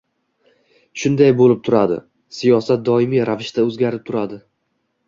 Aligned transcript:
Shunday 1.01 1.33
bo‘lib 1.41 1.61
turadi, 1.67 1.99
siyosat 2.39 2.85
doimiy 2.89 3.25
ravishda 3.33 3.69
o‘zgarib 3.71 4.07
turadi. 4.11 4.43